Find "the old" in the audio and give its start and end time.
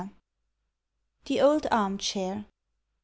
1.25-1.67